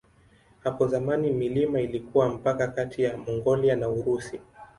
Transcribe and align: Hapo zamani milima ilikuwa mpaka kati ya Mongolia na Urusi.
Hapo 0.63 0.87
zamani 0.87 1.31
milima 1.31 1.81
ilikuwa 1.81 2.29
mpaka 2.29 2.67
kati 2.67 3.03
ya 3.03 3.17
Mongolia 3.17 3.75
na 3.75 3.89
Urusi. 3.89 4.39